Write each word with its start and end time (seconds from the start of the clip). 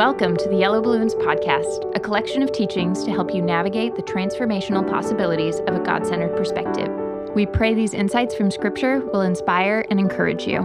Welcome 0.00 0.38
to 0.38 0.48
the 0.48 0.56
Yellow 0.56 0.80
Balloons 0.80 1.14
Podcast, 1.14 1.94
a 1.94 2.00
collection 2.00 2.42
of 2.42 2.50
teachings 2.52 3.04
to 3.04 3.10
help 3.10 3.34
you 3.34 3.42
navigate 3.42 3.96
the 3.96 4.02
transformational 4.02 4.88
possibilities 4.88 5.60
of 5.66 5.74
a 5.74 5.78
God 5.78 6.06
centered 6.06 6.34
perspective. 6.38 6.88
We 7.34 7.44
pray 7.44 7.74
these 7.74 7.92
insights 7.92 8.34
from 8.34 8.50
Scripture 8.50 9.00
will 9.12 9.20
inspire 9.20 9.84
and 9.90 10.00
encourage 10.00 10.46
you. 10.46 10.62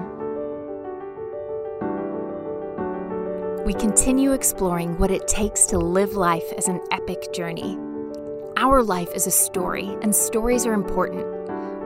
We 3.66 3.74
continue 3.74 4.31
exploring 4.31 4.98
what 4.99 5.12
it 5.12 5.28
takes 5.28 5.65
to 5.65 5.79
live 5.79 6.13
life 6.13 6.54
as 6.58 6.70
an 6.70 6.79
epic 6.92 7.33
journey. 7.33 7.78
Our 8.56 8.81
life 8.83 9.13
is 9.13 9.28
a 9.28 9.31
story, 9.31 9.97
and 10.02 10.15
stories 10.15 10.65
are 10.65 10.74
important. 10.74 11.35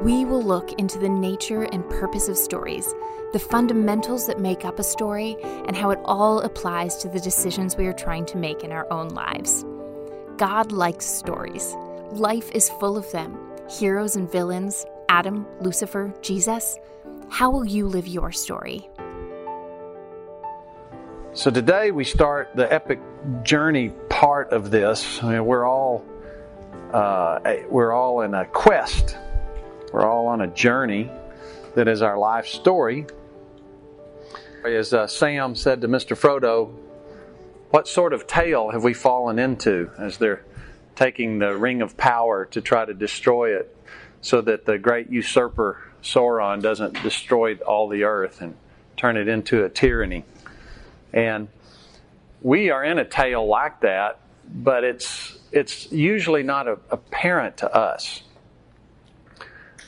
We 0.03 0.25
will 0.25 0.43
look 0.43 0.73
into 0.73 0.97
the 0.97 1.09
nature 1.09 1.63
and 1.63 1.87
purpose 1.89 2.29
of 2.29 2.37
stories 2.37 2.93
the 3.31 3.39
fundamentals 3.39 4.25
that 4.27 4.39
make 4.39 4.65
up 4.65 4.79
a 4.79 4.83
story, 4.83 5.37
and 5.43 5.75
how 5.75 5.91
it 5.91 5.99
all 6.03 6.39
applies 6.41 6.97
to 6.97 7.07
the 7.07 7.19
decisions 7.19 7.77
we 7.77 7.85
are 7.85 7.93
trying 7.93 8.25
to 8.25 8.37
make 8.37 8.63
in 8.63 8.71
our 8.71 8.91
own 8.91 9.09
lives. 9.09 9.63
God 10.37 10.71
likes 10.71 11.05
stories. 11.05 11.75
Life 12.11 12.49
is 12.51 12.69
full 12.69 12.97
of 12.97 13.11
them 13.11 13.37
heroes 13.69 14.15
and 14.15 14.31
villains, 14.31 14.83
Adam, 15.09 15.45
Lucifer, 15.59 16.11
Jesus. 16.23 16.75
How 17.29 17.51
will 17.51 17.65
you 17.65 17.87
live 17.87 18.07
your 18.07 18.31
story? 18.31 18.89
So 21.33 21.51
today 21.51 21.91
we 21.91 22.03
start 22.03 22.49
the 22.55 22.71
epic 22.73 22.99
journey 23.43 23.89
part 24.09 24.51
of 24.51 24.71
this. 24.71 25.21
I 25.21 25.33
mean, 25.33 25.45
we're 25.45 25.67
all 25.67 26.03
uh, 26.91 27.39
we're 27.69 27.91
all 27.91 28.21
in 28.21 28.33
a 28.33 28.45
quest. 28.45 29.15
We're 29.91 30.05
all 30.05 30.27
on 30.27 30.41
a 30.41 30.47
journey 30.47 31.09
that 31.75 31.87
is 31.87 32.01
our 32.01 32.17
life 32.17 32.45
story. 32.45 33.07
As 34.63 34.93
uh, 34.93 35.07
Sam 35.07 35.55
said 35.55 35.81
to 35.81 35.87
Mr. 35.87 36.15
Frodo, 36.15 36.73
what 37.71 37.87
sort 37.87 38.13
of 38.13 38.27
tale 38.27 38.69
have 38.71 38.83
we 38.83 38.93
fallen 38.93 39.39
into 39.39 39.89
as 39.97 40.17
they're 40.17 40.43
taking 40.95 41.39
the 41.39 41.55
ring 41.55 41.81
of 41.81 41.97
power 41.97 42.45
to 42.45 42.61
try 42.61 42.85
to 42.85 42.93
destroy 42.93 43.55
it 43.55 43.75
so 44.21 44.41
that 44.41 44.65
the 44.65 44.77
great 44.77 45.09
usurper 45.09 45.81
Sauron 46.03 46.61
doesn't 46.61 47.01
destroy 47.01 47.55
all 47.55 47.87
the 47.87 48.03
earth 48.03 48.41
and 48.41 48.55
turn 48.97 49.17
it 49.17 49.27
into 49.27 49.63
a 49.63 49.69
tyranny? 49.69 50.23
And 51.13 51.47
we 52.41 52.69
are 52.69 52.83
in 52.83 52.99
a 52.99 53.05
tale 53.05 53.47
like 53.47 53.81
that, 53.81 54.19
but 54.47 54.83
it's 54.83 55.37
it's 55.51 55.91
usually 55.91 56.43
not 56.43 56.67
a, 56.67 56.77
apparent 56.91 57.57
to 57.57 57.75
us. 57.75 58.21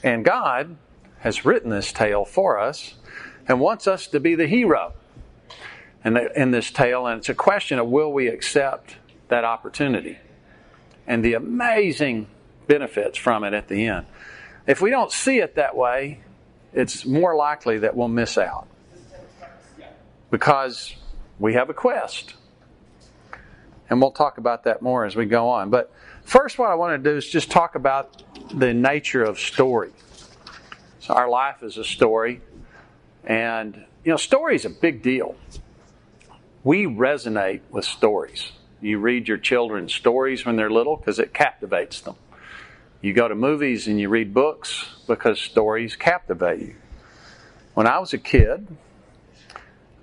And 0.03 0.25
God 0.25 0.77
has 1.19 1.45
written 1.45 1.69
this 1.69 1.91
tale 1.91 2.25
for 2.25 2.59
us 2.59 2.95
and 3.47 3.59
wants 3.59 3.87
us 3.87 4.07
to 4.07 4.19
be 4.19 4.35
the 4.35 4.47
hero 4.47 4.93
in, 6.03 6.13
the, 6.13 6.39
in 6.39 6.51
this 6.51 6.71
tale. 6.71 7.05
And 7.05 7.19
it's 7.19 7.29
a 7.29 7.35
question 7.35 7.79
of 7.79 7.87
will 7.87 8.11
we 8.11 8.27
accept 8.27 8.97
that 9.27 9.43
opportunity 9.43 10.17
and 11.07 11.23
the 11.23 11.33
amazing 11.33 12.27
benefits 12.67 13.17
from 13.17 13.43
it 13.43 13.53
at 13.53 13.67
the 13.67 13.85
end. 13.85 14.05
If 14.67 14.81
we 14.81 14.89
don't 14.89 15.11
see 15.11 15.39
it 15.39 15.55
that 15.55 15.75
way, 15.75 16.21
it's 16.73 17.05
more 17.05 17.35
likely 17.35 17.79
that 17.79 17.95
we'll 17.95 18.07
miss 18.07 18.37
out 18.37 18.67
because 20.29 20.95
we 21.39 21.53
have 21.53 21.69
a 21.69 21.73
quest. 21.73 22.35
And 23.89 23.99
we'll 23.99 24.11
talk 24.11 24.37
about 24.37 24.63
that 24.63 24.81
more 24.81 25.03
as 25.03 25.17
we 25.17 25.25
go 25.25 25.49
on. 25.49 25.69
But 25.69 25.91
first, 26.31 26.57
what 26.57 26.69
I 26.71 26.75
want 26.75 27.03
to 27.03 27.09
do 27.11 27.17
is 27.17 27.27
just 27.27 27.51
talk 27.51 27.75
about 27.75 28.23
the 28.57 28.73
nature 28.73 29.21
of 29.21 29.37
story. 29.37 29.91
So, 31.01 31.13
our 31.13 31.29
life 31.29 31.61
is 31.61 31.77
a 31.77 31.83
story. 31.83 32.41
And, 33.25 33.75
you 34.05 34.11
know, 34.11 34.17
story 34.17 34.55
is 34.55 34.63
a 34.63 34.69
big 34.69 35.03
deal. 35.03 35.35
We 36.63 36.85
resonate 36.85 37.61
with 37.69 37.83
stories. 37.83 38.53
You 38.79 38.99
read 38.99 39.27
your 39.27 39.37
children's 39.37 39.93
stories 39.93 40.45
when 40.45 40.55
they're 40.55 40.71
little 40.71 40.95
because 40.95 41.19
it 41.19 41.33
captivates 41.33 41.99
them. 42.01 42.15
You 43.01 43.13
go 43.13 43.27
to 43.27 43.35
movies 43.35 43.87
and 43.87 43.99
you 43.99 44.07
read 44.07 44.33
books 44.33 44.85
because 45.07 45.39
stories 45.39 45.95
captivate 45.97 46.61
you. 46.61 46.75
When 47.73 47.87
I 47.87 47.99
was 47.99 48.13
a 48.13 48.17
kid, 48.17 48.67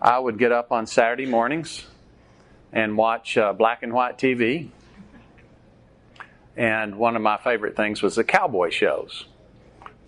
I 0.00 0.18
would 0.18 0.38
get 0.38 0.52
up 0.52 0.72
on 0.72 0.86
Saturday 0.86 1.26
mornings 1.26 1.86
and 2.72 2.98
watch 2.98 3.38
uh, 3.38 3.52
black 3.54 3.82
and 3.82 3.92
white 3.94 4.18
TV. 4.18 4.70
And 6.58 6.96
one 6.96 7.14
of 7.14 7.22
my 7.22 7.36
favorite 7.36 7.76
things 7.76 8.02
was 8.02 8.16
the 8.16 8.24
cowboy 8.24 8.70
shows 8.70 9.26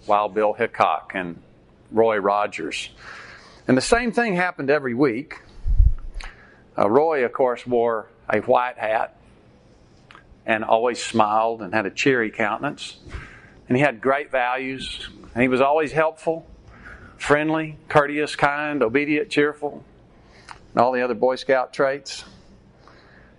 Wild 0.09 0.34
Bill 0.34 0.53
Hickok 0.53 1.12
and 1.15 1.41
Roy 1.93 2.16
Rogers. 2.16 2.91
And 3.69 3.77
the 3.77 3.83
same 3.83 4.11
thing 4.11 4.34
happened 4.34 4.69
every 4.69 4.93
week. 4.93 5.43
Uh, 6.77 6.91
Roy, 6.91 7.25
of 7.25 7.33
course, 7.33 7.65
wore 7.65 8.09
a 8.28 8.41
white 8.41 8.78
hat 8.78 9.16
and 10.44 10.65
always 10.65 11.00
smiled 11.00 11.62
and 11.62 11.72
had 11.72 11.87
a 11.87 11.91
cheery 11.91 12.33
countenance. 12.33 12.99
And 13.69 13.77
he 13.77 13.82
had 13.84 14.00
great 14.00 14.32
values, 14.32 15.09
and 15.34 15.43
he 15.43 15.49
was 15.49 15.61
always 15.61 15.93
helpful, 15.93 16.49
friendly, 17.17 17.77
courteous, 17.88 18.34
kind, 18.34 18.82
obedient, 18.82 19.31
cheerful, 19.31 19.84
and 20.72 20.82
all 20.82 20.91
the 20.91 21.03
other 21.03 21.15
Boy 21.15 21.37
Scout 21.37 21.72
traits. 21.72 22.25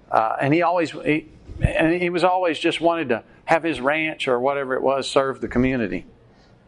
Uh, 0.09 0.38
and 0.39 0.53
he 0.53 0.61
always, 0.61 0.91
he, 0.91 1.28
and 1.62 2.01
he 2.01 2.09
was 2.09 2.23
always 2.23 2.57
just 2.59 2.79
wanted 2.81 3.09
to 3.09 3.23
have 3.45 3.63
his 3.63 3.81
ranch 3.81 4.28
or 4.28 4.39
whatever 4.39 4.75
it 4.75 4.81
was 4.81 5.09
serve 5.09 5.41
the 5.41 5.47
community. 5.47 6.06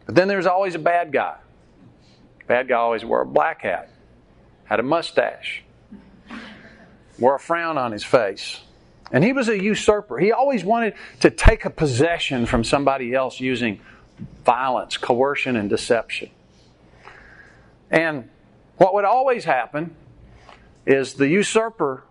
But 0.06 0.14
then 0.14 0.28
there 0.28 0.36
was 0.36 0.46
always 0.46 0.74
a 0.74 0.78
bad 0.78 1.12
guy. 1.12 1.36
Bad 2.46 2.68
guy 2.68 2.74
always 2.74 3.04
wore 3.04 3.22
a 3.22 3.26
black 3.26 3.62
hat, 3.62 3.90
had 4.64 4.80
a 4.80 4.82
mustache, 4.82 5.64
wore 7.18 7.36
a 7.36 7.40
frown 7.40 7.78
on 7.78 7.92
his 7.92 8.04
face. 8.04 8.60
And 9.12 9.24
he 9.24 9.32
was 9.32 9.48
a 9.48 9.62
usurper. 9.62 10.18
He 10.18 10.32
always 10.32 10.64
wanted 10.64 10.94
to 11.20 11.30
take 11.30 11.64
a 11.64 11.70
possession 11.70 12.46
from 12.46 12.64
somebody 12.64 13.14
else 13.14 13.40
using 13.40 13.80
violence, 14.44 14.96
coercion, 14.96 15.56
and 15.56 15.70
deception. 15.70 16.30
And 17.90 18.28
what 18.76 18.94
would 18.94 19.04
always 19.04 19.44
happen 19.44 19.94
is 20.86 21.14
the 21.14 21.28
usurper 21.28 22.04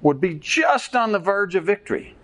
would 0.00 0.20
be 0.20 0.34
just 0.34 0.94
on 0.94 1.12
the 1.12 1.18
verge 1.18 1.54
of 1.54 1.64
victory. 1.64 2.14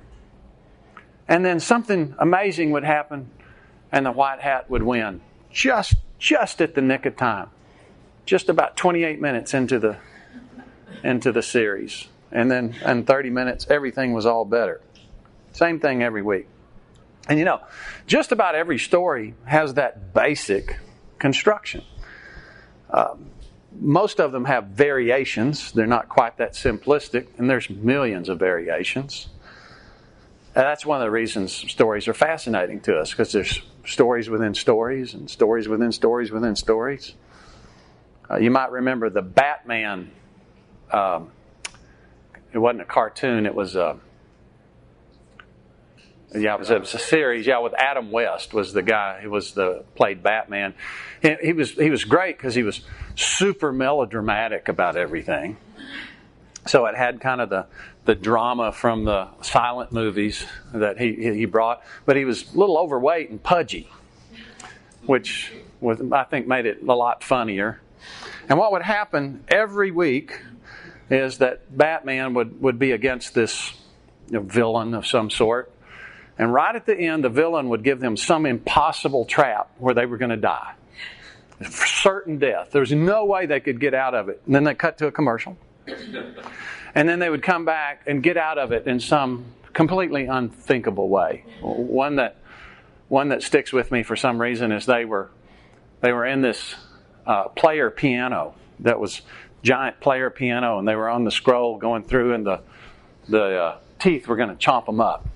And 1.28 1.44
then 1.44 1.60
something 1.60 2.14
amazing 2.18 2.72
would 2.72 2.84
happen, 2.84 3.30
and 3.90 4.06
the 4.06 4.12
white 4.12 4.40
hat 4.40 4.68
would 4.70 4.82
win 4.82 5.20
just 5.52 5.96
just 6.18 6.60
at 6.60 6.74
the 6.74 6.80
nick 6.80 7.06
of 7.06 7.16
time. 7.16 7.48
Just 8.24 8.48
about 8.48 8.76
28 8.76 9.20
minutes 9.20 9.54
into 9.54 9.78
the 9.78 9.98
into 11.02 11.32
the 11.32 11.42
series. 11.42 12.08
And 12.30 12.50
then 12.50 12.74
in 12.84 13.04
30 13.04 13.30
minutes 13.30 13.66
everything 13.68 14.12
was 14.12 14.26
all 14.26 14.44
better. 14.44 14.80
Same 15.52 15.80
thing 15.80 16.02
every 16.02 16.22
week. 16.22 16.48
And 17.28 17.38
you 17.38 17.44
know, 17.44 17.60
just 18.06 18.32
about 18.32 18.54
every 18.54 18.78
story 18.78 19.34
has 19.44 19.74
that 19.74 20.14
basic 20.14 20.78
construction. 21.18 21.84
Um, 22.90 23.30
most 23.80 24.20
of 24.20 24.32
them 24.32 24.44
have 24.44 24.66
variations. 24.66 25.72
They're 25.72 25.86
not 25.86 26.08
quite 26.08 26.36
that 26.38 26.52
simplistic, 26.52 27.26
and 27.38 27.48
there's 27.48 27.68
millions 27.70 28.28
of 28.28 28.38
variations. 28.38 29.28
And 30.54 30.64
that's 30.64 30.84
one 30.84 31.00
of 31.00 31.06
the 31.06 31.10
reasons 31.10 31.52
stories 31.52 32.06
are 32.08 32.14
fascinating 32.14 32.80
to 32.82 32.98
us 32.98 33.10
because 33.10 33.32
there's 33.32 33.62
stories 33.86 34.28
within 34.28 34.54
stories 34.54 35.14
and 35.14 35.30
stories 35.30 35.66
within 35.66 35.92
stories 35.92 36.30
within 36.30 36.56
stories. 36.56 37.14
Uh, 38.30 38.36
you 38.36 38.50
might 38.50 38.70
remember 38.70 39.08
the 39.08 39.22
Batman. 39.22 40.10
Um, 40.90 41.30
it 42.52 42.58
wasn't 42.58 42.82
a 42.82 42.86
cartoon; 42.86 43.46
it 43.46 43.54
was 43.54 43.76
a 43.76 43.98
yeah, 46.34 46.54
it 46.54 46.58
was, 46.58 46.70
it 46.70 46.80
was, 46.80 46.94
a 46.94 46.98
series. 46.98 47.46
Yeah, 47.46 47.58
with 47.58 47.74
Adam 47.74 48.10
West 48.10 48.54
was 48.54 48.72
the 48.72 48.82
guy 48.82 49.20
who 49.20 49.30
was 49.30 49.52
the 49.52 49.84
played 49.94 50.22
Batman. 50.22 50.74
He, 51.20 51.36
he 51.42 51.52
was 51.52 51.72
he 51.72 51.90
was 51.90 52.04
great 52.04 52.36
because 52.36 52.54
he 52.54 52.62
was 52.62 52.80
super 53.16 53.72
melodramatic 53.72 54.68
about 54.68 54.96
everything. 54.96 55.56
So 56.66 56.86
it 56.86 56.94
had 56.94 57.20
kind 57.20 57.40
of 57.40 57.50
the 57.50 57.66
the 58.04 58.14
drama 58.14 58.72
from 58.72 59.04
the 59.04 59.28
silent 59.42 59.92
movies 59.92 60.44
that 60.72 60.98
he, 60.98 61.14
he 61.14 61.44
brought, 61.44 61.82
but 62.04 62.16
he 62.16 62.24
was 62.24 62.52
a 62.52 62.58
little 62.58 62.76
overweight 62.76 63.30
and 63.30 63.42
pudgy, 63.42 63.88
which 65.06 65.52
was, 65.80 66.00
I 66.10 66.24
think 66.24 66.46
made 66.46 66.66
it 66.66 66.82
a 66.82 66.94
lot 66.94 67.22
funnier. 67.22 67.80
And 68.48 68.58
what 68.58 68.72
would 68.72 68.82
happen 68.82 69.44
every 69.48 69.92
week 69.92 70.40
is 71.10 71.38
that 71.38 71.76
Batman 71.76 72.34
would, 72.34 72.60
would 72.60 72.78
be 72.78 72.90
against 72.90 73.34
this 73.34 73.72
villain 74.28 74.94
of 74.94 75.06
some 75.06 75.30
sort. 75.30 75.72
And 76.38 76.52
right 76.52 76.74
at 76.74 76.86
the 76.86 76.96
end, 76.96 77.24
the 77.24 77.28
villain 77.28 77.68
would 77.68 77.84
give 77.84 78.00
them 78.00 78.16
some 78.16 78.46
impossible 78.46 79.24
trap 79.24 79.70
where 79.78 79.94
they 79.94 80.06
were 80.06 80.16
going 80.16 80.30
to 80.30 80.36
die. 80.36 80.74
Certain 81.68 82.38
death. 82.38 82.70
There 82.72 82.80
was 82.80 82.92
no 82.92 83.24
way 83.24 83.46
they 83.46 83.60
could 83.60 83.80
get 83.80 83.94
out 83.94 84.14
of 84.14 84.28
it. 84.28 84.42
And 84.46 84.54
then 84.54 84.64
they 84.64 84.74
cut 84.74 84.98
to 84.98 85.06
a 85.06 85.12
commercial 85.12 85.56
and 86.94 87.08
then 87.08 87.18
they 87.18 87.28
would 87.28 87.42
come 87.42 87.64
back 87.64 88.02
and 88.06 88.22
get 88.22 88.36
out 88.36 88.58
of 88.58 88.72
it 88.72 88.86
in 88.86 89.00
some 89.00 89.46
completely 89.72 90.26
unthinkable 90.26 91.08
way. 91.08 91.44
One 91.60 92.16
that 92.16 92.36
one 93.08 93.28
that 93.28 93.42
sticks 93.42 93.72
with 93.72 93.90
me 93.90 94.02
for 94.02 94.16
some 94.16 94.40
reason 94.40 94.72
is 94.72 94.86
they 94.86 95.04
were 95.04 95.30
they 96.00 96.12
were 96.12 96.26
in 96.26 96.40
this 96.40 96.74
uh, 97.26 97.48
player 97.48 97.90
piano 97.90 98.54
that 98.80 98.98
was 98.98 99.22
giant 99.62 100.00
player 100.00 100.30
piano, 100.30 100.78
and 100.78 100.88
they 100.88 100.96
were 100.96 101.08
on 101.08 101.24
the 101.24 101.30
scroll 101.30 101.78
going 101.78 102.02
through, 102.02 102.34
and 102.34 102.46
the 102.46 102.60
the 103.28 103.58
uh, 103.58 103.78
teeth 103.98 104.28
were 104.28 104.36
going 104.36 104.48
to 104.48 104.56
chomp 104.56 104.86
them 104.86 105.00
up. 105.00 105.26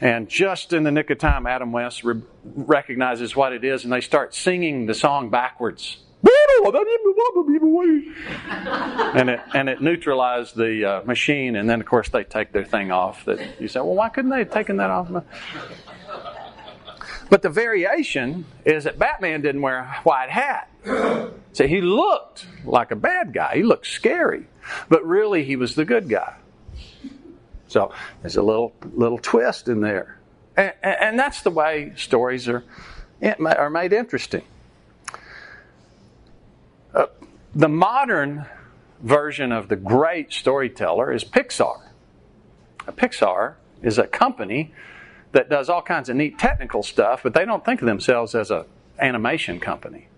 And 0.00 0.28
just 0.28 0.72
in 0.72 0.82
the 0.82 0.90
nick 0.90 1.10
of 1.10 1.18
time, 1.18 1.46
Adam 1.46 1.72
West 1.72 2.04
re- 2.04 2.22
recognizes 2.44 3.36
what 3.36 3.52
it 3.52 3.64
is, 3.64 3.84
and 3.84 3.92
they 3.92 4.00
start 4.00 4.34
singing 4.34 4.86
the 4.86 4.94
song 4.94 5.28
backwards. 5.28 5.98
and 9.16 9.30
it 9.30 9.40
and 9.54 9.68
it 9.68 9.80
neutralized 9.80 10.54
the 10.56 10.84
uh, 10.84 11.04
machine, 11.04 11.56
and 11.56 11.68
then 11.68 11.80
of 11.80 11.86
course 11.86 12.08
they 12.10 12.24
take 12.24 12.52
their 12.52 12.64
thing 12.64 12.90
off. 12.90 13.24
That 13.24 13.60
you 13.60 13.68
say, 13.68 13.80
well, 13.80 13.94
why 13.94 14.10
couldn't 14.10 14.30
they 14.30 14.40
have 14.40 14.50
taken 14.50 14.76
that 14.76 14.90
off? 14.90 15.10
But 17.30 17.42
the 17.42 17.48
variation 17.48 18.44
is 18.64 18.84
that 18.84 18.98
Batman 18.98 19.40
didn't 19.40 19.62
wear 19.62 19.78
a 19.78 20.00
white 20.02 20.30
hat. 20.30 20.68
So 21.52 21.66
he 21.66 21.80
looked 21.80 22.46
like 22.64 22.90
a 22.90 22.96
bad 22.96 23.32
guy. 23.32 23.52
He 23.54 23.62
looked 23.62 23.86
scary, 23.86 24.46
but 24.88 25.04
really 25.06 25.44
he 25.44 25.56
was 25.56 25.74
the 25.74 25.84
good 25.84 26.08
guy. 26.08 26.36
So 27.70 27.92
there's 28.20 28.36
a 28.36 28.42
little 28.42 28.74
little 28.94 29.18
twist 29.18 29.68
in 29.68 29.80
there, 29.80 30.18
and, 30.56 30.72
and 30.82 31.18
that's 31.18 31.42
the 31.42 31.50
way 31.50 31.92
stories 31.96 32.48
are 32.48 32.64
are 33.22 33.70
made 33.70 33.92
interesting. 33.92 34.42
Uh, 36.92 37.06
the 37.54 37.68
modern 37.68 38.44
version 39.00 39.52
of 39.52 39.68
the 39.68 39.76
great 39.76 40.32
storyteller 40.32 41.12
is 41.12 41.24
Pixar. 41.24 41.80
Pixar 42.88 43.54
is 43.82 43.98
a 43.98 44.06
company 44.08 44.74
that 45.30 45.48
does 45.48 45.68
all 45.68 45.82
kinds 45.82 46.08
of 46.08 46.16
neat 46.16 46.40
technical 46.40 46.82
stuff, 46.82 47.22
but 47.22 47.34
they 47.34 47.44
don't 47.44 47.64
think 47.64 47.80
of 47.80 47.86
themselves 47.86 48.34
as 48.34 48.50
an 48.50 48.64
animation 48.98 49.60
company. 49.60 50.08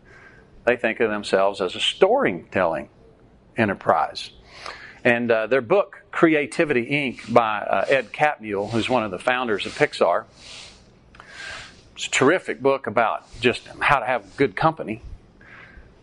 They 0.64 0.76
think 0.76 1.00
of 1.00 1.10
themselves 1.10 1.60
as 1.60 1.74
a 1.74 1.80
storytelling 1.80 2.88
enterprise. 3.58 4.30
And 5.04 5.30
uh, 5.30 5.46
their 5.48 5.60
book, 5.60 6.02
Creativity 6.12 6.86
Inc., 6.86 7.32
by 7.32 7.58
uh, 7.58 7.86
Ed 7.88 8.12
Catmull, 8.12 8.70
who's 8.70 8.88
one 8.88 9.02
of 9.02 9.10
the 9.10 9.18
founders 9.18 9.66
of 9.66 9.76
Pixar, 9.76 10.24
it's 11.94 12.06
a 12.06 12.10
terrific 12.10 12.62
book 12.62 12.86
about 12.86 13.26
just 13.40 13.66
how 13.80 13.98
to 13.98 14.06
have 14.06 14.36
good 14.36 14.56
company. 14.56 15.02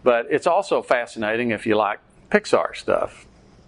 But 0.03 0.27
it's 0.29 0.47
also 0.47 0.81
fascinating 0.81 1.51
if 1.51 1.65
you 1.65 1.75
like 1.75 1.99
Pixar 2.29 2.75
stuff. 2.75 3.25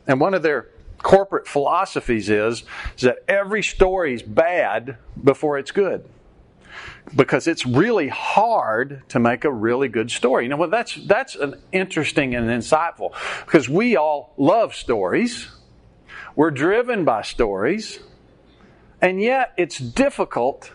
And 0.07 0.19
one 0.19 0.33
of 0.33 0.43
their 0.43 0.67
corporate 1.01 1.47
philosophies 1.47 2.29
is, 2.29 2.63
is 2.95 3.03
that 3.03 3.23
every 3.27 3.63
story 3.63 4.13
is 4.13 4.21
bad 4.21 4.97
before 5.21 5.57
it's 5.57 5.71
good. 5.71 6.05
Because 7.15 7.47
it's 7.47 7.65
really 7.65 8.07
hard 8.07 9.03
to 9.09 9.19
make 9.19 9.43
a 9.43 9.51
really 9.51 9.89
good 9.89 10.09
story. 10.11 10.43
You 10.45 10.49
know, 10.49 10.57
well, 10.57 10.69
that's 10.69 10.95
that's 10.95 11.35
an 11.35 11.55
interesting 11.71 12.35
and 12.35 12.47
insightful 12.47 13.13
because 13.45 13.67
we 13.67 13.97
all 13.97 14.33
love 14.37 14.73
stories. 14.73 15.49
We're 16.35 16.51
driven 16.51 17.03
by 17.03 17.23
stories, 17.23 17.99
and 19.01 19.21
yet 19.21 19.53
it's 19.57 19.77
difficult 19.77 20.71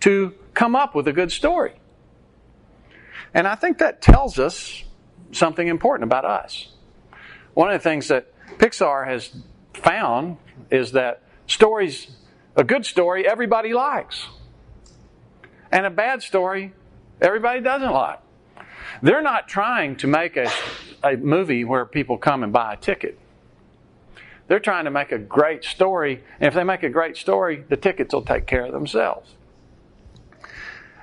to 0.00 0.34
come 0.54 0.74
up 0.74 0.94
with 0.94 1.06
a 1.08 1.12
good 1.12 1.30
story. 1.30 1.74
And 3.34 3.46
I 3.46 3.54
think 3.54 3.78
that 3.78 4.00
tells 4.00 4.38
us 4.38 4.82
something 5.32 5.68
important 5.68 6.04
about 6.04 6.24
us. 6.24 6.68
One 7.52 7.70
of 7.70 7.74
the 7.74 7.88
things 7.88 8.08
that 8.08 8.32
Pixar 8.58 9.06
has 9.06 9.34
found 9.74 10.38
is 10.70 10.92
that 10.92 11.22
stories, 11.46 12.08
a 12.54 12.64
good 12.64 12.86
story, 12.86 13.28
everybody 13.28 13.72
likes. 13.72 14.26
And 15.70 15.86
a 15.86 15.90
bad 15.90 16.22
story, 16.22 16.72
everybody 17.20 17.60
doesn't 17.60 17.92
like. 17.92 18.20
They're 19.02 19.22
not 19.22 19.48
trying 19.48 19.96
to 19.96 20.06
make 20.06 20.36
a, 20.36 20.50
a 21.02 21.16
movie 21.16 21.64
where 21.64 21.84
people 21.84 22.18
come 22.18 22.42
and 22.42 22.52
buy 22.52 22.74
a 22.74 22.76
ticket. 22.76 23.18
They're 24.48 24.60
trying 24.60 24.84
to 24.84 24.90
make 24.90 25.10
a 25.10 25.18
great 25.18 25.64
story, 25.64 26.22
and 26.38 26.48
if 26.48 26.54
they 26.54 26.62
make 26.62 26.82
a 26.84 26.88
great 26.88 27.16
story, 27.16 27.64
the 27.68 27.76
tickets 27.76 28.14
will 28.14 28.22
take 28.22 28.46
care 28.46 28.64
of 28.64 28.72
themselves. 28.72 29.34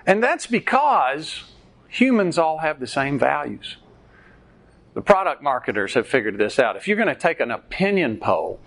And 0.05 0.23
that's 0.23 0.47
because 0.47 1.43
humans 1.87 2.37
all 2.37 2.59
have 2.59 2.79
the 2.79 2.87
same 2.87 3.19
values. 3.19 3.77
The 4.93 5.01
product 5.01 5.41
marketers 5.41 5.93
have 5.95 6.07
figured 6.07 6.37
this 6.37 6.59
out. 6.59 6.75
If 6.75 6.87
you're 6.87 6.97
going 6.97 7.07
to 7.07 7.15
take 7.15 7.39
an 7.39 7.51
opinion 7.51 8.17
poll, 8.17 8.59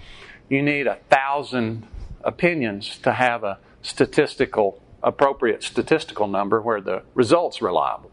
you 0.48 0.62
need 0.62 0.86
a 0.86 0.98
thousand 1.08 1.86
opinions 2.22 2.98
to 2.98 3.12
have 3.12 3.44
a 3.44 3.58
statistical, 3.82 4.82
appropriate 5.06 5.62
statistical 5.62 6.26
number 6.26 6.60
where 6.60 6.82
the 6.82 7.02
result's 7.14 7.62
reliable. 7.62 8.10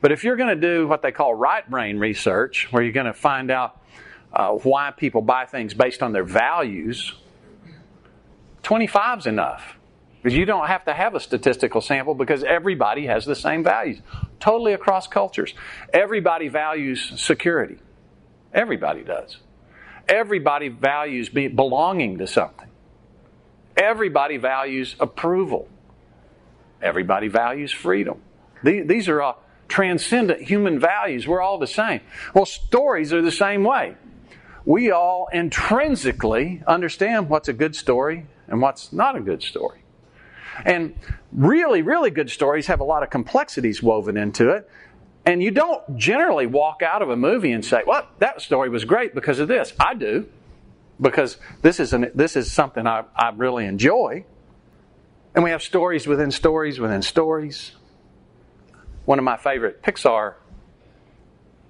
But 0.00 0.12
if 0.12 0.24
you're 0.24 0.36
going 0.36 0.58
to 0.58 0.68
do 0.68 0.88
what 0.88 1.02
they 1.02 1.12
call 1.12 1.34
right 1.34 1.68
brain 1.68 1.98
research, 1.98 2.68
where 2.72 2.82
you're 2.82 2.92
going 2.92 3.06
to 3.06 3.12
find 3.12 3.50
out 3.50 3.80
uh, 4.32 4.52
why 4.52 4.92
people 4.96 5.20
buy 5.20 5.44
things 5.44 5.74
based 5.74 6.02
on 6.02 6.12
their 6.12 6.24
values, 6.24 7.12
25 8.62 9.18
is 9.18 9.26
enough. 9.26 9.76
Because 10.22 10.38
you 10.38 10.44
don't 10.44 10.68
have 10.68 10.84
to 10.84 10.94
have 10.94 11.16
a 11.16 11.20
statistical 11.20 11.80
sample 11.80 12.14
because 12.14 12.44
everybody 12.44 13.06
has 13.06 13.24
the 13.24 13.34
same 13.34 13.64
values, 13.64 14.00
totally 14.38 14.72
across 14.72 15.08
cultures. 15.08 15.52
Everybody 15.92 16.46
values 16.46 17.12
security. 17.20 17.78
Everybody 18.54 19.02
does. 19.02 19.38
Everybody 20.08 20.68
values 20.68 21.28
be, 21.28 21.48
belonging 21.48 22.18
to 22.18 22.28
something. 22.28 22.68
Everybody 23.76 24.36
values 24.36 24.94
approval. 25.00 25.68
Everybody 26.82 27.28
values 27.28 27.70
freedom. 27.72 28.20
These, 28.64 29.08
are 29.08 29.22
all 29.22 29.42
transcendent 29.68 30.42
human 30.42 30.78
values. 30.78 31.26
We're 31.26 31.40
all 31.40 31.58
the 31.58 31.66
same. 31.66 32.00
Well, 32.34 32.46
stories 32.46 33.12
are 33.12 33.22
the 33.22 33.32
same 33.32 33.64
way. 33.64 33.96
We 34.64 34.90
all 34.90 35.28
intrinsically 35.32 36.62
understand 36.66 37.28
what's 37.28 37.48
a 37.48 37.52
good 37.52 37.74
story 37.74 38.26
and 38.46 38.60
what's 38.60 38.92
not 38.92 39.16
a 39.16 39.20
good 39.20 39.42
story. 39.42 39.82
And 40.64 40.94
really, 41.32 41.82
really 41.82 42.10
good 42.10 42.30
stories 42.30 42.66
have 42.66 42.80
a 42.80 42.84
lot 42.84 43.02
of 43.02 43.10
complexities 43.10 43.82
woven 43.82 44.16
into 44.16 44.50
it. 44.50 44.68
And 45.24 45.42
you 45.42 45.50
don't 45.50 45.96
generally 45.96 46.46
walk 46.46 46.82
out 46.82 47.00
of 47.00 47.10
a 47.10 47.16
movie 47.16 47.52
and 47.52 47.64
say, 47.64 47.82
well, 47.86 48.06
that 48.18 48.42
story 48.42 48.68
was 48.68 48.84
great 48.84 49.14
because 49.14 49.38
of 49.38 49.48
this. 49.48 49.72
I 49.78 49.94
do, 49.94 50.26
because 51.00 51.38
this 51.62 51.80
is, 51.80 51.92
an, 51.92 52.10
this 52.14 52.36
is 52.36 52.50
something 52.50 52.86
I, 52.86 53.04
I 53.16 53.30
really 53.30 53.66
enjoy. 53.66 54.24
And 55.34 55.42
we 55.44 55.50
have 55.50 55.62
stories 55.62 56.06
within 56.06 56.30
stories 56.30 56.78
within 56.78 57.02
stories. 57.02 57.72
One 59.04 59.18
of 59.18 59.24
my 59.24 59.36
favorite 59.36 59.82
Pixar 59.82 60.34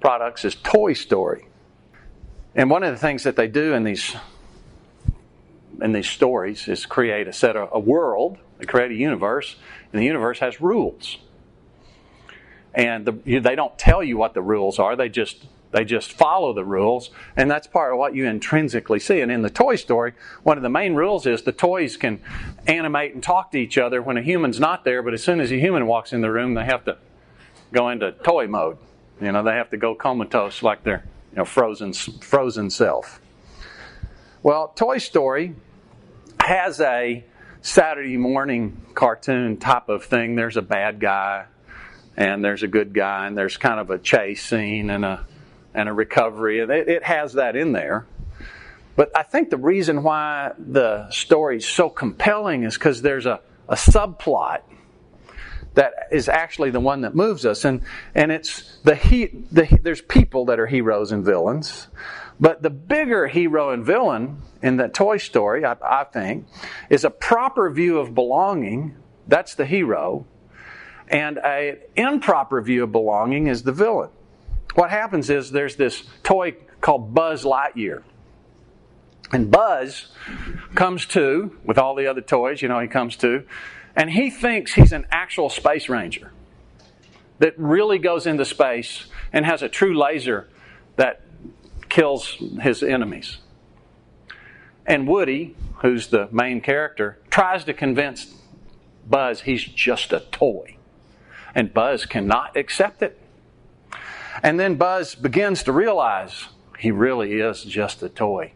products 0.01 0.45
is 0.45 0.57
Toy 0.57 0.95
Story. 0.95 1.47
And 2.55 2.69
one 2.69 2.83
of 2.83 2.93
the 2.93 2.99
things 2.99 3.23
that 3.23 3.37
they 3.37 3.49
do 3.49 3.73
in 3.73 3.85
these 3.85 4.15
in 5.81 5.93
these 5.93 6.09
stories 6.09 6.69
is 6.69 6.87
create 6.87 7.27
a 7.27 7.33
set 7.33 7.57
of 7.57 7.71
a 7.73 7.79
world 7.79 8.39
they 8.63 8.67
create 8.67 8.93
a 8.93 8.95
universe, 8.95 9.57
and 9.93 10.01
the 10.01 10.05
universe 10.05 10.39
has 10.39 10.61
rules. 10.61 11.19
And 12.73 13.05
the, 13.05 13.41
they 13.41 13.57
don't 13.57 13.77
tell 13.77 14.05
you 14.05 14.17
what 14.17 14.35
the 14.35 14.41
rules 14.41 14.79
are. 14.79 14.95
They 14.95 15.09
just 15.09 15.45
they 15.73 15.85
just 15.85 16.13
follow 16.13 16.53
the 16.53 16.65
rules, 16.65 17.11
and 17.37 17.51
that's 17.51 17.67
part 17.67 17.93
of 17.93 17.99
what 17.99 18.15
you 18.15 18.27
intrinsically 18.27 19.01
see. 19.01 19.21
And 19.21 19.33
in 19.33 19.43
the 19.43 19.51
Toy 19.51 19.77
Story, 19.77 20.13
one 20.43 20.57
of 20.57 20.63
the 20.63 20.69
main 20.69 20.95
rules 20.95 21.27
is 21.27 21.43
the 21.43 21.53
toys 21.53 21.97
can 21.97 22.21
animate 22.67 23.15
and 23.15 23.23
talk 23.23 23.51
to 23.53 23.59
each 23.59 23.79
other 23.79 24.01
when 24.01 24.17
a 24.17 24.23
human's 24.23 24.61
not 24.61 24.85
there. 24.85 25.03
But 25.03 25.15
as 25.15 25.23
soon 25.23 25.41
as 25.41 25.51
a 25.51 25.59
human 25.59 25.87
walks 25.87 26.13
in 26.13 26.21
the 26.21 26.31
room, 26.31 26.55
they 26.55 26.65
have 26.65 26.85
to 26.85 26.99
go 27.73 27.89
into 27.89 28.13
toy 28.13 28.47
mode. 28.47 28.79
You 29.21 29.33
know, 29.33 29.43
they 29.43 29.55
have 29.55 29.71
to 29.71 29.77
go 29.77 29.95
comatose 29.95 30.63
like 30.63 30.85
their 30.85 31.05
you 31.33 31.39
know 31.39 31.45
frozen 31.45 31.93
frozen 31.93 32.71
self. 32.71 33.21
Well, 34.43 34.73
Toy 34.75 34.99
Story 34.99 35.55
has 36.41 36.81
a 36.81 37.25
Saturday 37.63 38.17
morning 38.17 38.83
cartoon 38.95 39.57
type 39.57 39.89
of 39.89 40.05
thing. 40.05 40.35
There's 40.35 40.57
a 40.57 40.63
bad 40.63 40.99
guy 40.99 41.47
and 42.17 42.45
there's 42.45 42.63
a 42.63 42.69
good 42.69 42.93
guy 42.93 43.27
and 43.27 43.39
there's 43.39 43.57
kind 43.57 43.81
of 43.81 43.91
a 43.91 43.99
chase 43.99 44.45
scene 44.45 44.91
and 44.91 45.05
a 45.05 45.25
and 45.75 45.89
a 45.89 45.93
recovery. 45.93 46.61
It, 46.61 46.71
it 46.71 47.03
has 47.05 47.35
that 47.35 47.57
in 47.57 47.73
there. 47.73 48.07
But 48.95 49.17
I 49.17 49.23
think 49.23 49.51
the 49.51 49.57
reason 49.57 50.03
why 50.03 50.53
the 50.59 51.11
story 51.11 51.57
is 51.57 51.67
so 51.67 51.89
compelling 51.89 52.65
is 52.65 52.75
because 52.75 53.01
there's 53.03 53.27
a, 53.27 53.41
a 53.69 53.75
subplot 53.75 54.61
that 55.75 56.09
is 56.11 56.29
actually 56.29 56.71
the 56.71 56.81
one 56.81 57.01
that 57.01 57.15
moves 57.15 57.47
us, 57.47 57.65
and 57.65 57.81
and 58.15 58.31
it's 58.31 58.77
the 58.85 58.95
he 58.95 59.27
the 59.51 59.79
there's 59.83 60.03
people 60.03 60.45
that 60.47 60.61
are 60.61 60.67
heroes 60.67 61.13
and 61.13 61.25
villains, 61.25 61.89
but 62.39 62.61
the 62.61 62.69
bigger 62.69 63.27
hero 63.27 63.71
and 63.71 63.85
villain 63.85 64.43
in 64.63 64.77
the 64.77 64.89
Toy 64.89 65.17
Story, 65.17 65.65
I, 65.65 65.77
I 65.83 66.05
think, 66.05 66.47
is 66.91 67.05
a 67.05 67.11
proper 67.11 67.71
view 67.71 67.99
of 67.99 68.15
belonging. 68.15 68.97
That's 69.27 69.55
the 69.55 69.65
hero. 69.65 70.27
And 71.09 71.39
an 71.39 71.79
improper 71.97 72.61
view 72.63 72.85
of 72.85 72.93
belonging 72.93 73.47
is 73.47 73.63
the 73.63 73.73
villain. 73.73 74.11
What 74.75 74.91
happens 74.91 75.31
is 75.31 75.51
there's 75.51 75.77
this 75.77 76.05
toy 76.23 76.55
called 76.81 77.15
Buzz 77.15 77.45
Lightyear. 77.45 78.03
And 79.33 79.51
Buzz 79.51 80.09
comes 80.75 81.07
to, 81.07 81.57
with 81.65 81.79
all 81.79 81.95
the 81.95 82.07
other 82.07 82.21
toys, 82.21 82.61
you 82.61 82.69
know, 82.69 82.81
he 82.81 82.89
comes 82.89 83.17
to, 83.17 83.45
and 83.97 84.11
he 84.11 84.31
thinks 84.31 84.75
he's 84.75 84.93
an 84.93 85.07
actual 85.11 85.49
space 85.49 85.89
ranger 85.89 86.33
that 87.39 87.55
really 87.59 87.99
goes 87.99 88.27
into 88.27 88.45
space 88.45 89.07
and 89.33 89.45
has 89.47 89.63
a 89.63 89.69
true 89.69 89.97
laser 89.99 90.49
that 90.97 91.23
kills 91.89 92.37
his 92.61 92.83
enemies. 92.83 93.39
And 94.87 95.07
Woody, 95.07 95.57
who's 95.79 96.09
the 96.09 96.29
main 96.31 96.61
character, 96.61 97.19
tries 97.31 97.65
to 97.65 97.75
convince 97.75 98.35
Buzz 99.09 99.43
he's 99.43 99.65
just 99.65 100.13
a 100.13 100.21
toy. 100.21 100.77
And 101.55 101.73
Buzz 101.73 102.07
cannot 102.07 102.57
accept 102.57 103.03
it. 103.03 103.19
And 104.43 104.59
then 104.59 104.77
Buzz 104.77 105.15
begins 105.15 105.63
to 105.65 105.73
realize 105.73 106.49
he 106.79 106.91
really 106.91 107.41
is 107.41 107.65
just 107.65 108.03
a 108.03 108.09
toy. 108.09 108.53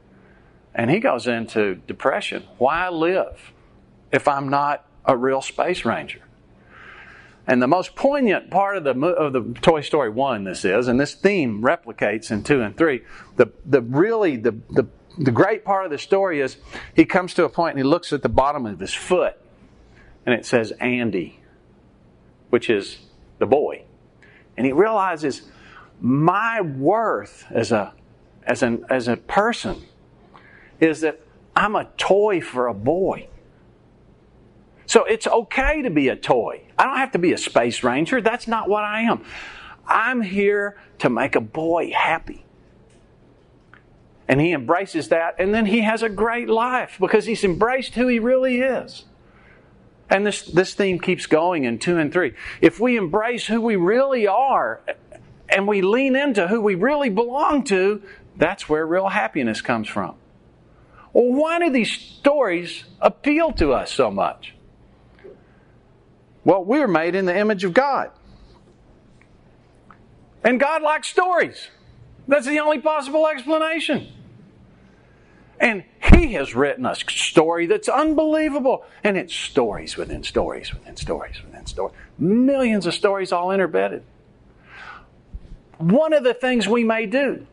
And 0.74 0.90
he 0.90 1.00
goes 1.00 1.26
into 1.26 1.76
depression. 1.86 2.44
Why 2.58 2.88
live 2.88 3.52
if 4.12 4.28
I'm 4.28 4.48
not 4.48 4.86
a 5.04 5.16
real 5.16 5.42
space 5.42 5.84
ranger? 5.84 6.20
And 7.46 7.62
the 7.62 7.68
most 7.68 7.94
poignant 7.94 8.50
part 8.50 8.76
of 8.76 8.84
the 8.84 8.98
of 9.06 9.32
the 9.32 9.60
Toy 9.60 9.80
Story 9.80 10.10
one, 10.10 10.44
this 10.44 10.64
is, 10.64 10.88
and 10.88 10.98
this 10.98 11.14
theme 11.14 11.62
replicates 11.62 12.32
in 12.32 12.42
two 12.42 12.60
and 12.60 12.76
three. 12.76 13.02
The 13.36 13.52
the 13.64 13.82
really 13.82 14.36
the 14.36 14.50
the 14.70 14.88
the 15.16 15.30
great 15.30 15.64
part 15.64 15.84
of 15.84 15.92
the 15.92 15.98
story 15.98 16.40
is 16.40 16.56
he 16.94 17.04
comes 17.04 17.34
to 17.34 17.44
a 17.44 17.48
point 17.48 17.76
and 17.76 17.78
he 17.78 17.88
looks 17.88 18.12
at 18.12 18.22
the 18.22 18.28
bottom 18.28 18.66
of 18.66 18.80
his 18.80 18.92
foot, 18.92 19.36
and 20.26 20.34
it 20.34 20.44
says 20.44 20.72
Andy, 20.80 21.38
which 22.50 22.68
is 22.68 22.98
the 23.38 23.46
boy, 23.46 23.84
and 24.56 24.66
he 24.66 24.72
realizes 24.72 25.42
my 26.00 26.60
worth 26.60 27.44
as 27.50 27.72
a 27.72 27.92
as 28.44 28.62
an 28.62 28.84
as 28.90 29.08
a 29.08 29.16
person 29.16 29.82
is 30.80 31.00
that 31.00 31.20
I'm 31.54 31.74
a 31.74 31.88
toy 31.96 32.40
for 32.40 32.66
a 32.66 32.74
boy. 32.74 33.28
So 34.86 35.04
it's 35.04 35.26
okay 35.26 35.82
to 35.82 35.90
be 35.90 36.08
a 36.08 36.16
toy. 36.16 36.62
I 36.78 36.84
don't 36.84 36.98
have 36.98 37.12
to 37.12 37.18
be 37.18 37.32
a 37.32 37.38
space 37.38 37.82
ranger. 37.82 38.20
That's 38.20 38.46
not 38.46 38.68
what 38.68 38.84
I 38.84 39.02
am. 39.02 39.24
I'm 39.86 40.20
here 40.20 40.76
to 40.98 41.10
make 41.10 41.34
a 41.34 41.40
boy 41.40 41.92
happy. 41.92 42.44
And 44.28 44.40
he 44.40 44.52
embraces 44.52 45.08
that, 45.08 45.36
and 45.38 45.54
then 45.54 45.66
he 45.66 45.82
has 45.82 46.02
a 46.02 46.08
great 46.08 46.48
life 46.48 46.96
because 47.00 47.26
he's 47.26 47.44
embraced 47.44 47.94
who 47.94 48.08
he 48.08 48.18
really 48.18 48.60
is. 48.60 49.04
And 50.10 50.26
this, 50.26 50.42
this 50.42 50.74
theme 50.74 51.00
keeps 51.00 51.26
going 51.26 51.64
in 51.64 51.78
two 51.78 51.98
and 51.98 52.12
three. 52.12 52.34
If 52.60 52.78
we 52.78 52.96
embrace 52.96 53.46
who 53.46 53.60
we 53.60 53.76
really 53.76 54.26
are 54.26 54.80
and 55.48 55.68
we 55.68 55.82
lean 55.82 56.16
into 56.16 56.48
who 56.48 56.60
we 56.60 56.74
really 56.74 57.10
belong 57.10 57.64
to, 57.64 58.02
that's 58.36 58.68
where 58.68 58.86
real 58.86 59.08
happiness 59.08 59.60
comes 59.60 59.88
from. 59.88 60.16
Well, 61.12 61.32
why 61.32 61.58
do 61.58 61.70
these 61.70 61.90
stories 61.92 62.84
appeal 63.00 63.52
to 63.52 63.72
us 63.72 63.90
so 63.90 64.10
much? 64.10 64.54
Well, 66.44 66.64
we're 66.64 66.88
made 66.88 67.14
in 67.14 67.24
the 67.24 67.36
image 67.36 67.64
of 67.64 67.72
God. 67.72 68.10
And 70.44 70.60
God 70.60 70.82
likes 70.82 71.08
stories. 71.08 71.68
That's 72.28 72.46
the 72.46 72.58
only 72.60 72.78
possible 72.78 73.26
explanation. 73.26 74.12
And 75.58 75.84
He 76.12 76.34
has 76.34 76.54
written 76.54 76.86
a 76.86 76.94
story 76.94 77.66
that's 77.66 77.88
unbelievable. 77.88 78.84
And 79.02 79.16
it's 79.16 79.34
stories 79.34 79.96
within 79.96 80.22
stories 80.22 80.72
within 80.72 80.96
stories 80.96 81.42
within 81.42 81.66
stories. 81.66 81.94
Millions 82.18 82.86
of 82.86 82.94
stories 82.94 83.32
all 83.32 83.50
interbedded. 83.50 84.02
One 85.78 86.12
of 86.12 86.24
the 86.24 86.34
things 86.34 86.66
we 86.66 86.84
may 86.84 87.06
do 87.06 87.46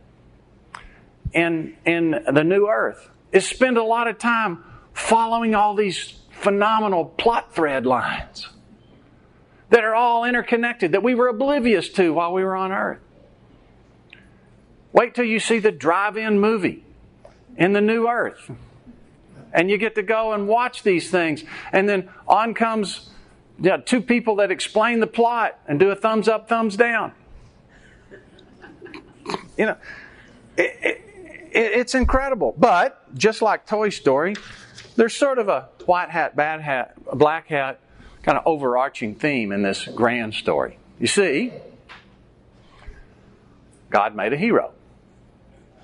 in, 1.33 1.75
in 1.85 2.11
the 2.31 2.43
new 2.43 2.67
earth 2.67 3.09
is 3.31 3.47
spend 3.47 3.77
a 3.77 3.83
lot 3.83 4.07
of 4.07 4.17
time 4.17 4.63
following 4.93 5.55
all 5.55 5.75
these 5.75 6.19
phenomenal 6.29 7.05
plot 7.05 7.53
thread 7.53 7.85
lines 7.85 8.49
that 9.69 9.83
are 9.83 9.95
all 9.95 10.23
interconnected 10.23 10.91
that 10.91 11.03
we 11.03 11.15
were 11.15 11.27
oblivious 11.27 11.89
to 11.89 12.13
while 12.13 12.31
we 12.31 12.43
were 12.43 12.55
on 12.55 12.71
earth. 12.71 12.99
Wait 14.91 15.15
till 15.15 15.25
you 15.25 15.39
see 15.39 15.57
the 15.57 15.71
drive 15.71 16.15
in 16.15 16.39
movie 16.39 16.83
in 17.57 17.73
the 17.73 17.81
new 17.81 18.07
earth. 18.07 18.51
And 19.51 19.69
you 19.69 19.77
get 19.77 19.95
to 19.95 20.03
go 20.03 20.33
and 20.33 20.47
watch 20.47 20.83
these 20.83 21.09
things. 21.09 21.43
And 21.71 21.89
then 21.89 22.09
on 22.27 22.53
comes 22.53 23.09
two 23.85 24.01
people 24.01 24.35
that 24.37 24.51
explain 24.51 24.99
the 24.99 25.07
plot 25.07 25.59
and 25.67 25.79
do 25.79 25.89
a 25.89 25.95
thumbs 25.95 26.27
up, 26.27 26.47
thumbs 26.47 26.75
down. 26.77 27.13
You 29.57 29.67
know, 29.67 29.77
it, 30.57 30.77
it, 30.81 31.01
it's 31.51 31.95
incredible. 31.95 32.55
But 32.57 33.15
just 33.15 33.41
like 33.41 33.65
Toy 33.65 33.89
Story, 33.89 34.35
there's 34.95 35.15
sort 35.15 35.39
of 35.39 35.47
a 35.47 35.69
white 35.85 36.09
hat, 36.09 36.35
bad 36.35 36.61
hat, 36.61 36.95
black 37.13 37.47
hat 37.47 37.79
kind 38.23 38.37
of 38.37 38.43
overarching 38.45 39.15
theme 39.15 39.51
in 39.51 39.61
this 39.61 39.85
grand 39.85 40.33
story. 40.33 40.77
You 40.99 41.07
see, 41.07 41.53
God 43.89 44.15
made 44.15 44.33
a 44.33 44.37
hero 44.37 44.71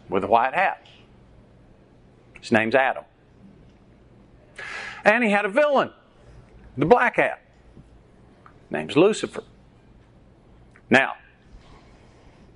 with 0.07 0.23
a 0.23 0.27
white 0.27 0.53
hat. 0.53 0.85
His 2.39 2.51
name's 2.51 2.75
Adam. 2.75 3.03
And 5.03 5.23
he 5.23 5.31
had 5.31 5.45
a 5.45 5.49
villain, 5.49 5.91
the 6.77 6.85
black 6.85 7.17
hat. 7.17 7.41
Name's 8.69 8.95
Lucifer. 8.95 9.43
Now, 10.89 11.15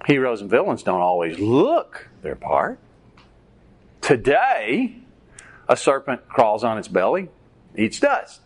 heroes 0.06 0.42
and 0.42 0.50
villains 0.50 0.84
don't 0.84 1.02
always 1.02 1.40
look 1.40 2.10
their 2.22 2.36
part. 2.36 2.80
Today, 4.02 4.98
a 5.68 5.78
serpent 5.78 6.28
crawls 6.28 6.64
on 6.64 6.78
its 6.78 6.88
belly, 6.88 7.30
eats 7.76 8.00
dust. 8.00 8.42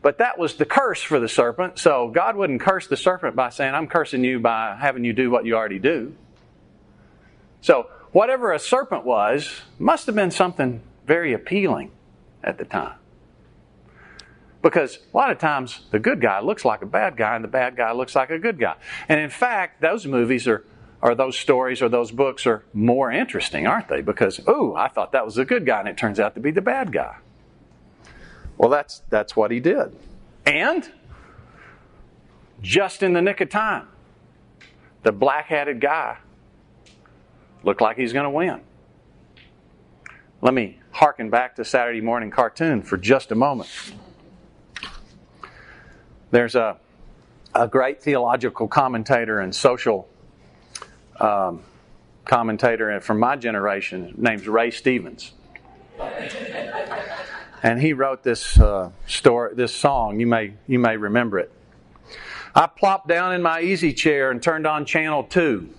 But 0.00 0.18
that 0.18 0.38
was 0.38 0.54
the 0.54 0.64
curse 0.64 1.02
for 1.02 1.18
the 1.18 1.28
serpent. 1.28 1.78
So 1.78 2.08
God 2.08 2.36
wouldn't 2.36 2.60
curse 2.60 2.86
the 2.86 2.96
serpent 2.96 3.34
by 3.34 3.50
saying, 3.50 3.74
I'm 3.74 3.88
cursing 3.88 4.22
you 4.22 4.38
by 4.38 4.76
having 4.80 5.04
you 5.04 5.12
do 5.12 5.30
what 5.30 5.44
you 5.44 5.56
already 5.56 5.80
do. 5.80 6.14
So 7.60 7.88
whatever 8.12 8.52
a 8.52 8.58
serpent 8.58 9.04
was 9.04 9.62
must 9.78 10.06
have 10.06 10.14
been 10.14 10.30
something 10.30 10.82
very 11.06 11.32
appealing 11.32 11.90
at 12.44 12.58
the 12.58 12.64
time. 12.64 12.97
Because 14.60 14.98
a 15.12 15.16
lot 15.16 15.30
of 15.30 15.38
times 15.38 15.82
the 15.90 15.98
good 15.98 16.20
guy 16.20 16.40
looks 16.40 16.64
like 16.64 16.82
a 16.82 16.86
bad 16.86 17.16
guy 17.16 17.36
and 17.36 17.44
the 17.44 17.48
bad 17.48 17.76
guy 17.76 17.92
looks 17.92 18.16
like 18.16 18.30
a 18.30 18.38
good 18.38 18.58
guy. 18.58 18.74
And 19.08 19.20
in 19.20 19.30
fact, 19.30 19.80
those 19.80 20.06
movies 20.06 20.48
are, 20.48 20.64
or 21.00 21.14
those 21.14 21.38
stories 21.38 21.80
or 21.80 21.88
those 21.88 22.10
books 22.10 22.46
are 22.46 22.64
more 22.72 23.10
interesting, 23.12 23.66
aren't 23.68 23.88
they? 23.88 24.00
Because, 24.00 24.40
oh, 24.48 24.74
I 24.74 24.88
thought 24.88 25.12
that 25.12 25.24
was 25.24 25.36
the 25.36 25.44
good 25.44 25.64
guy 25.64 25.78
and 25.78 25.88
it 25.88 25.96
turns 25.96 26.18
out 26.18 26.34
to 26.34 26.40
be 26.40 26.50
the 26.50 26.60
bad 26.60 26.92
guy. 26.92 27.16
Well, 28.56 28.68
that's, 28.68 29.02
that's 29.08 29.36
what 29.36 29.52
he 29.52 29.60
did. 29.60 29.96
And 30.44 30.90
just 32.60 33.04
in 33.04 33.12
the 33.12 33.22
nick 33.22 33.40
of 33.40 33.50
time, 33.50 33.86
the 35.04 35.12
black 35.12 35.46
hatted 35.46 35.80
guy 35.80 36.18
looked 37.62 37.80
like 37.80 37.96
he's 37.96 38.12
going 38.12 38.24
to 38.24 38.30
win. 38.30 38.60
Let 40.40 40.54
me 40.54 40.80
harken 40.90 41.30
back 41.30 41.56
to 41.56 41.64
Saturday 41.64 42.00
morning 42.00 42.30
cartoon 42.30 42.82
for 42.82 42.96
just 42.96 43.30
a 43.30 43.34
moment. 43.36 43.68
There's 46.30 46.54
a, 46.54 46.78
a 47.54 47.68
great 47.68 48.02
theological 48.02 48.68
commentator 48.68 49.40
and 49.40 49.54
social 49.54 50.08
um, 51.20 51.62
commentator 52.24 53.00
from 53.00 53.18
my 53.18 53.36
generation 53.36 54.14
named 54.16 54.46
Ray 54.46 54.70
Stevens 54.70 55.32
and 57.62 57.80
he 57.80 57.92
wrote 57.92 58.22
this 58.22 58.58
uh, 58.58 58.90
story, 59.06 59.54
this 59.54 59.74
song. 59.74 60.20
You 60.20 60.26
may 60.26 60.54
you 60.66 60.78
may 60.78 60.96
remember 60.96 61.38
it. 61.38 61.52
I 62.54 62.66
plopped 62.66 63.08
down 63.08 63.34
in 63.34 63.42
my 63.42 63.60
easy 63.60 63.92
chair 63.92 64.30
and 64.30 64.42
turned 64.42 64.66
on 64.66 64.84
channel 64.84 65.22
two. 65.24 65.70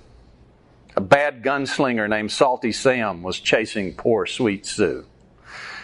A 0.96 1.02
bad 1.02 1.44
gunslinger 1.44 2.10
named 2.10 2.32
Salty 2.32 2.72
Sam 2.72 3.22
was 3.22 3.40
chasing 3.40 3.94
poor 3.94 4.26
sweet 4.26 4.66
Sue. 4.66 5.06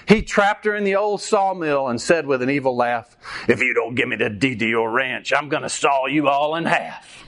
He 0.07 0.21
trapped 0.21 0.65
her 0.65 0.75
in 0.75 0.83
the 0.83 0.95
old 0.95 1.21
sawmill 1.21 1.87
and 1.87 1.99
said 1.99 2.27
with 2.27 2.41
an 2.41 2.49
evil 2.49 2.75
laugh, 2.75 3.17
If 3.47 3.59
you 3.59 3.73
don't 3.73 3.95
give 3.95 4.07
me 4.07 4.15
the 4.15 4.29
DDO 4.29 4.91
ranch, 4.93 5.33
I'm 5.33 5.49
going 5.49 5.63
to 5.63 5.69
saw 5.69 6.05
you 6.05 6.27
all 6.27 6.55
in 6.55 6.65
half. 6.65 7.25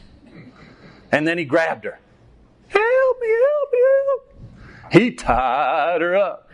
And 1.11 1.27
then 1.27 1.37
he 1.37 1.45
grabbed 1.45 1.85
her. 1.85 1.99
Help 2.67 3.21
me, 3.21 3.27
help 3.27 3.71
me, 3.71 3.79
help. 3.81 4.93
He 4.93 5.11
tied 5.11 6.01
her 6.01 6.15
up 6.15 6.47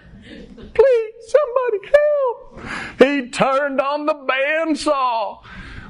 Please, 0.73 1.13
somebody 1.27 1.91
help. 1.93 2.99
He 2.99 3.29
turned 3.29 3.81
on 3.81 4.05
the 4.05 4.13
bandsaw. 4.13 5.43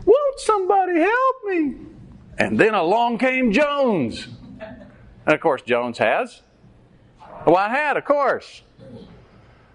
Won't 0.06 0.40
somebody 0.40 1.00
help 1.00 1.36
me? 1.46 1.75
And 2.38 2.60
then 2.60 2.74
along 2.74 3.20
came 3.20 3.52
Jones. 3.52 4.28
And 5.25 5.36
of 5.36 5.40
course, 5.40 5.62
Jones 5.62 6.00
has 6.00 6.42
a 7.46 7.52
I 7.52 7.70
had, 7.70 7.96
of 7.98 8.06
course. 8.06 8.63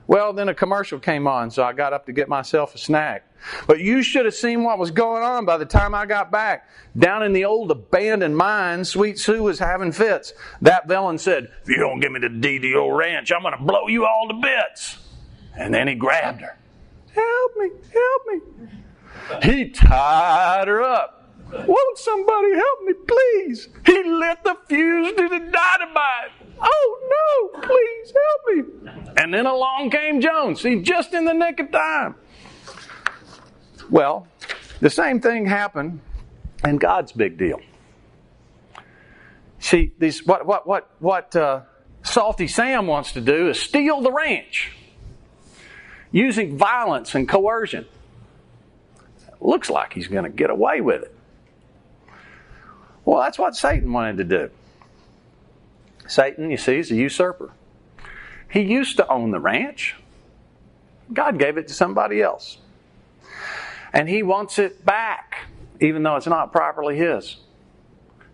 Well, 0.08 0.32
then 0.32 0.48
a 0.48 0.54
commercial 0.54 0.98
came 0.98 1.26
on, 1.26 1.50
so 1.50 1.62
I 1.62 1.74
got 1.74 1.92
up 1.92 2.06
to 2.06 2.12
get 2.12 2.30
myself 2.30 2.74
a 2.74 2.78
snack. 2.78 3.30
But 3.66 3.80
you 3.80 4.02
should 4.02 4.24
have 4.24 4.34
seen 4.34 4.64
what 4.64 4.78
was 4.78 4.90
going 4.90 5.22
on 5.22 5.44
by 5.44 5.58
the 5.58 5.66
time 5.66 5.94
I 5.94 6.06
got 6.06 6.32
back. 6.32 6.66
Down 6.98 7.22
in 7.22 7.34
the 7.34 7.44
old 7.44 7.70
abandoned 7.70 8.34
mine, 8.34 8.86
Sweet 8.86 9.18
Sue 9.18 9.42
was 9.42 9.58
having 9.58 9.92
fits. 9.92 10.32
That 10.62 10.88
villain 10.88 11.18
said, 11.18 11.48
If 11.62 11.68
you 11.68 11.76
don't 11.76 12.00
give 12.00 12.10
me 12.10 12.20
the 12.20 12.28
DDO 12.28 12.96
ranch, 12.96 13.30
I'm 13.30 13.42
going 13.42 13.56
to 13.56 13.62
blow 13.62 13.86
you 13.88 14.06
all 14.06 14.26
to 14.28 14.34
bits. 14.34 14.98
And 15.54 15.74
then 15.74 15.86
he 15.86 15.94
grabbed 15.94 16.40
her. 16.40 16.56
Help 17.14 17.56
me, 17.58 17.70
help 17.92 18.22
me. 18.32 19.52
He 19.52 19.68
tied 19.68 20.68
her 20.68 20.82
up. 20.82 21.17
Won't 21.50 21.98
somebody 21.98 22.54
help 22.54 22.82
me, 22.84 22.92
please? 23.06 23.68
He 23.86 24.02
lit 24.02 24.44
the 24.44 24.56
fuse 24.68 25.08
to 25.16 25.28
the 25.28 25.38
dynamite. 25.38 26.32
Oh 26.60 27.50
no, 27.54 27.60
please 27.60 28.12
help 28.12 28.56
me. 28.56 28.92
And 29.16 29.32
then 29.32 29.46
along 29.46 29.90
came 29.90 30.20
Jones. 30.20 30.60
See, 30.60 30.82
just 30.82 31.14
in 31.14 31.24
the 31.24 31.32
nick 31.32 31.58
of 31.60 31.70
time. 31.70 32.16
Well, 33.90 34.26
the 34.80 34.90
same 34.90 35.20
thing 35.20 35.46
happened 35.46 36.00
in 36.64 36.76
God's 36.76 37.12
big 37.12 37.38
deal. 37.38 37.60
See, 39.58 39.92
these 39.98 40.26
what 40.26 40.46
what 40.46 40.66
what 40.66 40.90
what 40.98 41.34
uh, 41.34 41.62
Salty 42.02 42.46
Sam 42.46 42.86
wants 42.86 43.12
to 43.12 43.20
do 43.20 43.48
is 43.48 43.60
steal 43.60 44.02
the 44.02 44.12
ranch 44.12 44.72
using 46.12 46.56
violence 46.58 47.14
and 47.14 47.28
coercion. 47.28 47.86
Looks 49.40 49.70
like 49.70 49.92
he's 49.92 50.08
going 50.08 50.24
to 50.24 50.30
get 50.30 50.50
away 50.50 50.80
with 50.80 51.02
it. 51.02 51.17
Well, 53.08 53.22
that's 53.22 53.38
what 53.38 53.56
Satan 53.56 53.90
wanted 53.90 54.18
to 54.18 54.24
do. 54.24 54.50
Satan, 56.06 56.50
you 56.50 56.58
see, 56.58 56.76
is 56.76 56.90
a 56.90 56.94
usurper. 56.94 57.52
He 58.50 58.60
used 58.60 58.98
to 58.98 59.08
own 59.08 59.30
the 59.30 59.40
ranch. 59.40 59.96
God 61.10 61.38
gave 61.38 61.56
it 61.56 61.68
to 61.68 61.72
somebody 61.72 62.20
else. 62.20 62.58
And 63.94 64.10
he 64.10 64.22
wants 64.22 64.58
it 64.58 64.84
back, 64.84 65.46
even 65.80 66.02
though 66.02 66.16
it's 66.16 66.26
not 66.26 66.52
properly 66.52 66.98
his. 66.98 67.38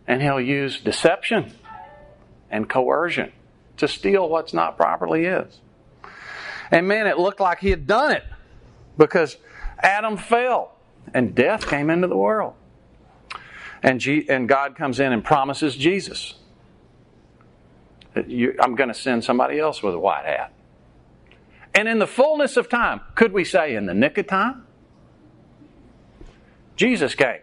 And 0.09 0.21
he'll 0.21 0.41
use 0.41 0.81
deception 0.81 1.53
and 2.51 2.69
coercion 2.69 3.31
to 3.77 3.87
steal 3.87 4.29
what's 4.29 4.53
not 4.53 4.77
properly 4.77 5.23
his. 5.23 5.61
And 6.73 6.89
man, 6.89 7.07
it 7.07 7.17
looked 7.17 7.39
like 7.39 7.61
he 7.61 7.71
had 7.71 7.87
done 7.87 8.11
it 8.11 8.25
because 8.99 9.37
Adam 9.79 10.17
fell 10.17 10.77
and 11.15 11.33
death 11.33 11.69
came 11.69 11.91
into 11.91 12.09
the 12.09 12.17
world. 12.17 12.55
And, 13.85 14.01
G- 14.01 14.27
and 14.31 14.49
God 14.49 14.75
comes 14.75 14.99
in 14.99 15.13
and 15.13 15.23
promises 15.23 15.77
Jesus. 15.77 16.35
You, 18.27 18.57
I'm 18.59 18.75
going 18.77 18.89
to 18.89 18.95
send 18.95 19.23
somebody 19.23 19.59
else 19.61 19.83
with 19.83 19.95
a 19.95 19.99
white 19.99 20.25
hat. 20.25 20.53
And 21.75 21.87
in 21.87 21.99
the 21.99 22.07
fullness 22.07 22.57
of 22.57 22.69
time, 22.69 23.03
could 23.15 23.33
we 23.33 23.45
say 23.45 23.75
in 23.75 23.85
the 23.87 23.95
nick 23.95 24.17
of 24.17 24.27
time? 24.27 24.67
Jesus 26.77 27.15
came, 27.15 27.41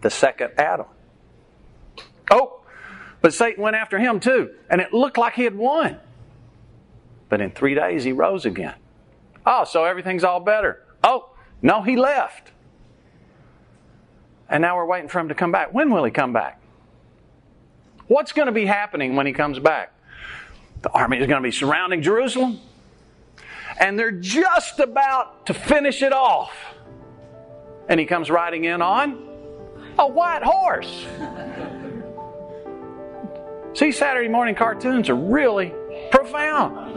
the 0.00 0.10
second 0.10 0.52
Adam. 0.58 0.86
Oh, 2.30 2.60
but 3.20 3.34
Satan 3.34 3.62
went 3.62 3.74
after 3.76 3.98
him 3.98 4.20
too, 4.20 4.54
and 4.70 4.80
it 4.80 4.92
looked 4.92 5.18
like 5.18 5.34
he 5.34 5.44
had 5.44 5.56
won. 5.56 5.98
But 7.28 7.40
in 7.40 7.50
three 7.50 7.74
days, 7.74 8.04
he 8.04 8.12
rose 8.12 8.46
again. 8.46 8.74
Oh, 9.44 9.64
so 9.64 9.84
everything's 9.84 10.24
all 10.24 10.40
better. 10.40 10.82
Oh, 11.02 11.30
no, 11.62 11.82
he 11.82 11.96
left. 11.96 12.52
And 14.48 14.62
now 14.62 14.76
we're 14.76 14.86
waiting 14.86 15.08
for 15.08 15.18
him 15.18 15.28
to 15.28 15.34
come 15.34 15.52
back. 15.52 15.72
When 15.72 15.90
will 15.90 16.04
he 16.04 16.10
come 16.10 16.32
back? 16.32 16.60
What's 18.06 18.32
going 18.32 18.46
to 18.46 18.52
be 18.52 18.66
happening 18.66 19.16
when 19.16 19.26
he 19.26 19.32
comes 19.32 19.58
back? 19.58 19.92
The 20.82 20.90
army 20.90 21.18
is 21.18 21.26
going 21.26 21.42
to 21.42 21.46
be 21.46 21.52
surrounding 21.52 22.02
Jerusalem. 22.02 22.60
And 23.80 23.98
they're 23.98 24.12
just 24.12 24.78
about 24.78 25.46
to 25.46 25.54
finish 25.54 26.02
it 26.02 26.12
off. 26.12 26.54
And 27.88 27.98
he 27.98 28.06
comes 28.06 28.30
riding 28.30 28.64
in 28.64 28.82
on 28.82 29.28
a 29.98 30.06
white 30.06 30.42
horse. 30.42 31.06
See, 33.74 33.90
Saturday 33.90 34.28
morning 34.28 34.54
cartoons 34.54 35.08
are 35.08 35.16
really 35.16 35.74
profound, 36.12 36.96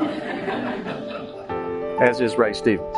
as 1.99 2.21
is 2.21 2.35
Ray 2.35 2.53
Stevens. 2.53 2.95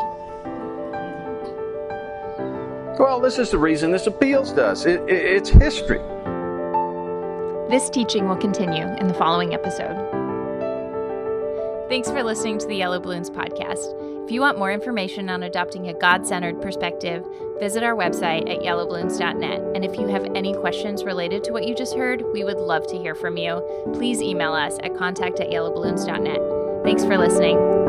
Well, 2.99 3.21
this 3.21 3.39
is 3.39 3.49
the 3.49 3.57
reason 3.57 3.91
this 3.91 4.07
appeals 4.07 4.51
to 4.53 4.65
us. 4.65 4.85
It, 4.85 4.99
it, 5.03 5.23
it's 5.23 5.49
history. 5.49 5.99
This 7.69 7.89
teaching 7.89 8.27
will 8.27 8.35
continue 8.35 8.83
in 8.83 9.07
the 9.07 9.13
following 9.13 9.53
episode. 9.53 9.95
Thanks 11.88 12.12
for 12.12 12.21
listening 12.23 12.59
to 12.59 12.67
the 12.67 12.75
Yellow 12.75 12.99
Balloons 12.99 13.29
podcast. 13.29 13.95
If 14.25 14.31
you 14.31 14.41
want 14.41 14.59
more 14.59 14.71
information 14.71 15.29
on 15.29 15.43
adopting 15.43 15.88
a 15.88 15.93
God 15.93 16.27
centered 16.27 16.62
perspective, 16.62 17.25
visit 17.57 17.83
our 17.83 17.95
website 17.95 18.53
at 18.53 18.63
yellowballoons.net. 18.63 19.62
And 19.75 19.85
if 19.85 19.97
you 19.97 20.07
have 20.07 20.25
any 20.35 20.53
questions 20.53 21.05
related 21.05 21.45
to 21.45 21.53
what 21.53 21.65
you 21.65 21.73
just 21.73 21.95
heard, 21.95 22.21
we 22.33 22.43
would 22.43 22.57
love 22.57 22.85
to 22.88 22.97
hear 22.97 23.15
from 23.15 23.38
you. 23.38 23.63
Please 23.93 24.21
email 24.21 24.51
us 24.51 24.77
at 24.83 24.97
contact 24.97 25.39
at 25.39 25.49
yellowballoons.net. 25.49 26.83
Thanks 26.83 27.05
for 27.05 27.17
listening. 27.17 27.88